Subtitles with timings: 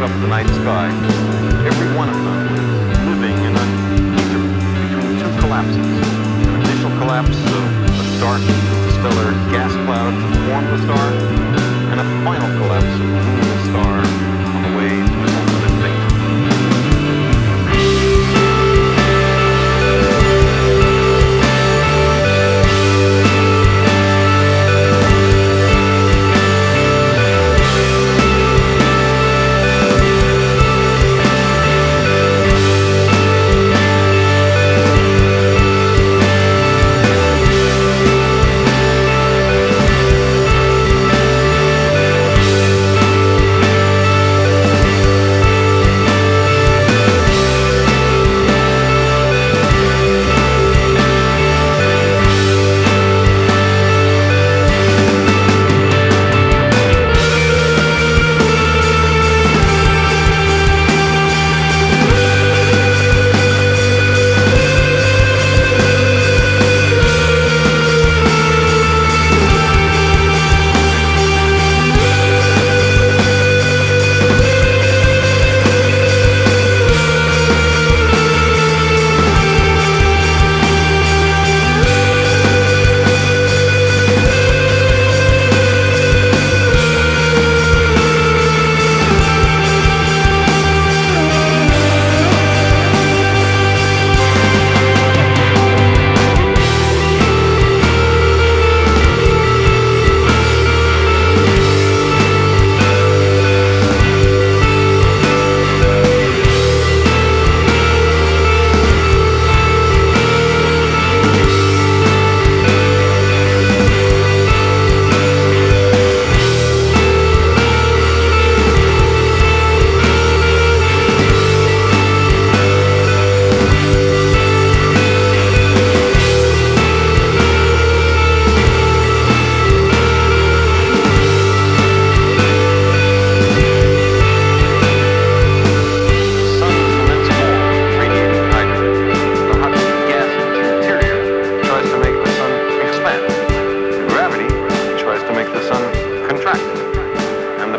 [0.00, 0.88] look up at the night sky,
[1.66, 3.66] every one of them is living in a
[4.16, 4.48] ether
[4.80, 5.76] between two collapses.
[6.48, 8.40] An initial collapse of a dark
[8.96, 11.06] stellar gas cloud to form the star,
[11.92, 14.09] and a final collapse of luminous star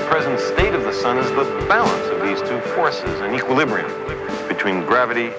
[0.02, 3.88] the present state of the sun is the balance of these two forces, an equilibrium
[4.48, 5.32] between gravity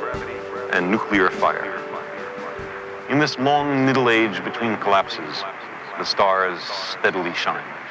[0.73, 1.81] and nuclear fire.
[3.09, 5.43] In this long middle age between collapses,
[5.99, 7.82] the stars steadily shine.